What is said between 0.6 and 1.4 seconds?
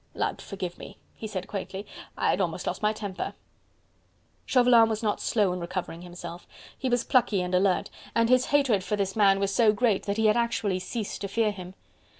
me!" he